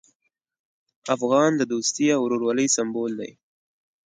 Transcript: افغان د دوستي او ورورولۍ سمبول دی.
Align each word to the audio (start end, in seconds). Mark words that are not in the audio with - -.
افغان 1.15 1.51
د 1.57 1.61
دوستي 1.71 2.07
او 2.15 2.21
ورورولۍ 2.23 2.67
سمبول 2.75 3.11
دی. 3.19 3.31